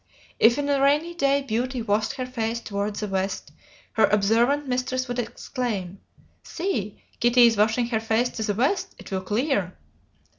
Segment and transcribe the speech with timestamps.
[0.39, 3.51] If in a rainy day Beauty washed her face toward the west,
[3.91, 5.99] her observant mistress would exclaim:
[6.41, 8.95] 'See, kitty is washing her face to the west.
[8.97, 9.77] It will clear.'